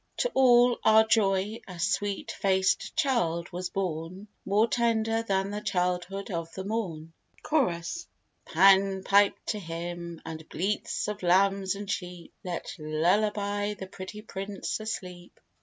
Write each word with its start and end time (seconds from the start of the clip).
To 0.17 0.31
all 0.33 0.79
our 0.83 1.05
joy, 1.05 1.61
a 1.67 1.77
sweet 1.77 2.31
faced 2.31 2.95
child 2.95 3.51
was 3.51 3.69
born, 3.69 4.29
More 4.47 4.67
tender 4.67 5.21
than 5.21 5.51
the 5.51 5.61
childhood 5.61 6.31
of 6.31 6.51
the 6.55 6.63
morn. 6.63 7.13
CHORUS: 7.43 8.07
Pan 8.43 9.03
pipe 9.03 9.37
to 9.45 9.59
him, 9.59 10.19
and 10.25 10.49
bleats 10.49 11.07
of 11.07 11.21
lambs 11.21 11.75
and 11.75 11.87
sheep 11.87 12.33
Let 12.43 12.73
lullaby 12.79 13.75
the 13.75 13.85
pretty 13.85 14.23
prince 14.23 14.79
asleep! 14.79 15.39